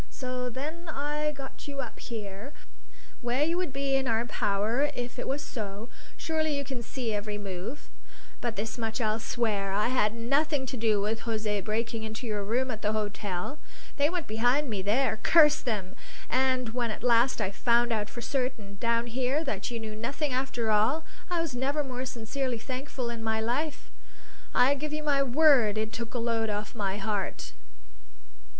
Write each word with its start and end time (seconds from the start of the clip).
So 0.09 0.49
then 0.49 0.89
I 0.89 1.31
got 1.31 1.67
you 1.67 1.79
up 1.79 1.99
here, 1.99 2.53
where 3.21 3.43
you 3.43 3.55
would 3.57 3.71
be 3.71 3.93
in 3.95 4.07
our 4.07 4.25
power 4.25 4.89
if 4.95 5.19
it 5.19 5.27
was 5.27 5.43
so; 5.43 5.89
surely 6.17 6.57
you 6.57 6.63
can 6.63 6.81
see 6.81 7.13
every 7.13 7.37
move? 7.37 7.87
But 8.41 8.55
this 8.55 8.79
much 8.79 8.99
I'll 8.99 9.19
swear 9.19 9.71
I 9.71 9.89
had 9.89 10.15
nothing 10.15 10.65
to 10.65 10.75
do 10.75 10.99
with 10.99 11.19
José 11.19 11.63
breaking 11.63 12.01
into 12.01 12.25
your 12.25 12.43
room 12.43 12.71
at 12.71 12.81
the 12.81 12.93
hotel; 12.93 13.59
they 13.97 14.09
went 14.09 14.25
behind 14.25 14.71
me 14.71 14.81
there, 14.81 15.19
curse 15.21 15.61
them! 15.61 15.95
And 16.31 16.69
when 16.69 16.89
at 16.89 17.03
last 17.03 17.39
I 17.39 17.51
found 17.51 17.93
out 17.93 18.09
for 18.09 18.21
certain, 18.21 18.77
down 18.79 19.05
here, 19.05 19.43
that 19.43 19.69
you 19.69 19.79
knew 19.79 19.93
nothing 19.95 20.33
after 20.33 20.71
all, 20.71 21.05
I 21.29 21.39
was 21.41 21.53
never 21.53 21.83
more 21.83 22.05
sincerely 22.07 22.57
thankful 22.57 23.11
in 23.11 23.23
my 23.23 23.39
life. 23.39 23.91
I 24.55 24.73
give 24.73 24.93
you 24.93 25.03
my 25.03 25.21
word 25.21 25.77
it 25.77 25.93
took 25.93 26.15
a 26.15 26.17
load 26.17 26.49
off 26.49 26.73
my 26.73 26.97
heart." 26.97 27.51